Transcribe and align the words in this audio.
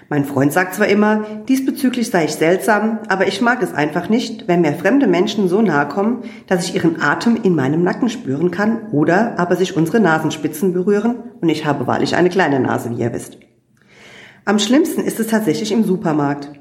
Mein 0.10 0.24
Freund 0.24 0.54
sagt 0.54 0.74
zwar 0.74 0.88
immer, 0.88 1.26
diesbezüglich 1.50 2.10
sei 2.10 2.26
ich 2.26 2.36
seltsam, 2.36 3.00
aber 3.10 3.28
ich 3.28 3.42
mag 3.42 3.62
es 3.62 3.74
einfach 3.74 4.08
nicht, 4.08 4.48
wenn 4.48 4.62
mir 4.62 4.72
fremde 4.74 5.06
Menschen 5.06 5.50
so 5.50 5.62
nahe 5.62 5.88
kommen, 5.90 6.24
dass 6.48 6.64
ich 6.64 6.76
ihren 6.76 7.02
Atem 7.02 7.38
in 7.44 7.56
meinem 7.56 7.84
Nacken 7.84 8.08
spüren 8.08 8.50
kann 8.50 8.88
oder 8.94 9.38
aber 9.38 9.58
sich 9.58 9.76
unsere 9.76 10.00
Nasenspitzen 10.00 10.72
berühren 10.72 11.16
und 11.42 11.50
ich 11.50 11.66
habe 11.66 11.88
wahrlich 11.88 12.16
eine 12.16 12.30
kleine 12.30 12.62
Nase, 12.62 12.90
wie 12.92 13.02
ihr 13.02 13.12
wisst. 13.12 13.38
Am 14.46 14.60
schlimmsten 14.60 15.02
ist 15.02 15.20
es 15.20 15.28
tatsächlich 15.28 15.74
im 15.74 15.84
Supermarkt. 15.84 16.52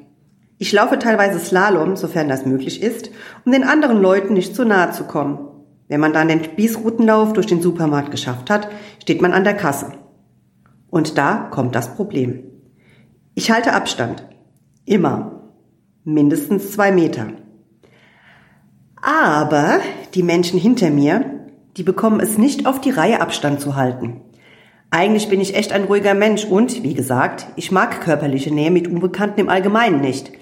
Ich 0.59 0.73
laufe 0.73 0.99
teilweise 0.99 1.39
Slalom, 1.39 1.95
sofern 1.95 2.29
das 2.29 2.47
möglich 2.47 2.83
ist, 2.83 3.11
um 3.45 3.53
den 3.53 3.63
anderen 3.63 4.03
Leuten 4.03 4.35
nicht 4.35 4.57
zu 4.57 4.65
nahe 4.65 4.91
zu 4.91 5.05
kommen. 5.05 5.39
Wenn 5.87 6.01
man 6.01 6.13
dann 6.13 6.27
den 6.27 6.43
Spießrutenlauf 6.43 7.33
durch 7.33 7.47
den 7.47 7.63
Supermarkt 7.63 8.11
geschafft 8.11 8.51
hat, 8.51 8.69
steht 9.01 9.23
man 9.23 9.33
an 9.33 9.45
der 9.45 9.55
Kasse. 9.55 9.93
Und 10.91 11.17
da 11.17 11.47
kommt 11.53 11.77
das 11.77 11.95
Problem. 11.95 12.56
Ich 13.39 13.51
halte 13.51 13.75
Abstand. 13.75 14.25
Immer. 14.87 15.43
Mindestens 16.05 16.73
zwei 16.73 16.91
Meter. 16.91 17.27
Aber 19.03 19.81
die 20.15 20.23
Menschen 20.23 20.59
hinter 20.59 20.89
mir, 20.89 21.47
die 21.77 21.83
bekommen 21.83 22.21
es 22.21 22.39
nicht 22.39 22.67
auf 22.67 22.81
die 22.81 22.93
Reihe 22.93 23.21
Abstand 23.21 23.61
zu 23.61 23.77
halten. 23.77 24.23
Eigentlich 24.91 25.29
bin 25.29 25.43
ich 25.43 25.55
echt 25.55 25.73
ein 25.73 25.85
ruhiger 25.85 26.15
Mensch 26.15 26.47
und, 26.47 26.83
wie 26.83 26.95
gesagt, 26.95 27.49
ich 27.57 27.71
mag 27.71 28.01
körperliche 28.01 28.55
Nähe 28.55 28.71
mit 28.71 28.89
Unbekannten 28.89 29.41
im 29.41 29.51
Allgemeinen 29.51 30.01
nicht. 30.01 30.33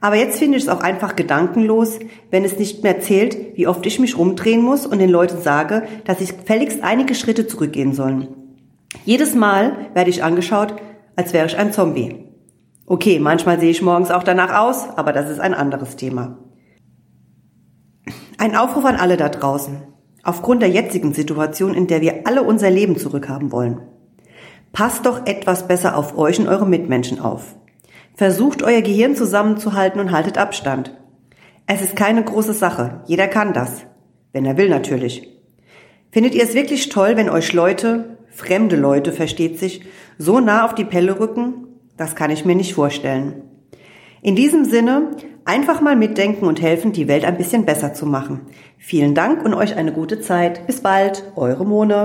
Aber 0.00 0.16
jetzt 0.16 0.38
finde 0.38 0.56
ich 0.56 0.64
es 0.64 0.70
auch 0.70 0.80
einfach 0.80 1.16
gedankenlos, 1.16 1.98
wenn 2.30 2.46
es 2.46 2.58
nicht 2.58 2.82
mehr 2.82 3.00
zählt, 3.02 3.58
wie 3.58 3.66
oft 3.66 3.84
ich 3.84 3.98
mich 3.98 4.16
rumdrehen 4.16 4.62
muss 4.62 4.86
und 4.86 4.98
den 4.98 5.10
Leuten 5.10 5.42
sage, 5.42 5.82
dass 6.06 6.22
ich 6.22 6.32
fälligst 6.32 6.82
einige 6.82 7.14
Schritte 7.14 7.46
zurückgehen 7.46 7.92
sollen. 7.92 8.28
Jedes 9.04 9.34
Mal 9.34 9.90
werde 9.92 10.08
ich 10.08 10.24
angeschaut, 10.24 10.74
als 11.16 11.32
wäre 11.32 11.46
ich 11.46 11.56
ein 11.56 11.72
Zombie. 11.72 12.26
Okay, 12.86 13.18
manchmal 13.18 13.58
sehe 13.58 13.70
ich 13.70 13.82
morgens 13.82 14.10
auch 14.10 14.22
danach 14.22 14.58
aus, 14.58 14.88
aber 14.96 15.12
das 15.12 15.30
ist 15.30 15.40
ein 15.40 15.54
anderes 15.54 15.96
Thema. 15.96 16.38
Ein 18.36 18.56
Aufruf 18.56 18.84
an 18.84 18.96
alle 18.96 19.16
da 19.16 19.28
draußen. 19.28 19.82
Aufgrund 20.22 20.62
der 20.62 20.70
jetzigen 20.70 21.14
Situation, 21.14 21.74
in 21.74 21.86
der 21.86 22.00
wir 22.00 22.26
alle 22.26 22.42
unser 22.42 22.70
Leben 22.70 22.96
zurückhaben 22.96 23.52
wollen. 23.52 23.80
Passt 24.72 25.06
doch 25.06 25.26
etwas 25.26 25.68
besser 25.68 25.96
auf 25.96 26.18
euch 26.18 26.40
und 26.40 26.48
eure 26.48 26.66
Mitmenschen 26.66 27.20
auf. 27.20 27.56
Versucht 28.14 28.62
euer 28.62 28.82
Gehirn 28.82 29.16
zusammenzuhalten 29.16 30.00
und 30.00 30.10
haltet 30.10 30.36
Abstand. 30.36 30.94
Es 31.66 31.80
ist 31.80 31.96
keine 31.96 32.22
große 32.22 32.52
Sache. 32.52 33.02
Jeder 33.06 33.28
kann 33.28 33.52
das. 33.52 33.86
Wenn 34.32 34.44
er 34.44 34.56
will 34.56 34.68
natürlich. 34.68 35.28
Findet 36.10 36.34
ihr 36.34 36.42
es 36.42 36.54
wirklich 36.54 36.90
toll, 36.90 37.16
wenn 37.16 37.30
euch 37.30 37.52
Leute, 37.52 38.18
fremde 38.34 38.76
Leute 38.76 39.12
versteht 39.12 39.58
sich, 39.58 39.82
so 40.18 40.40
nah 40.40 40.64
auf 40.64 40.74
die 40.74 40.84
Pelle 40.84 41.18
rücken? 41.20 41.66
Das 41.96 42.16
kann 42.16 42.30
ich 42.30 42.44
mir 42.44 42.54
nicht 42.54 42.74
vorstellen. 42.74 43.42
In 44.22 44.36
diesem 44.36 44.64
Sinne, 44.64 45.10
einfach 45.44 45.80
mal 45.80 45.96
mitdenken 45.96 46.46
und 46.46 46.60
helfen, 46.60 46.92
die 46.92 47.08
Welt 47.08 47.24
ein 47.24 47.36
bisschen 47.36 47.64
besser 47.64 47.94
zu 47.94 48.06
machen. 48.06 48.40
Vielen 48.78 49.14
Dank 49.14 49.44
und 49.44 49.54
euch 49.54 49.76
eine 49.76 49.92
gute 49.92 50.20
Zeit. 50.20 50.66
Bis 50.66 50.80
bald, 50.80 51.24
eure 51.36 51.64
Mone. 51.64 52.04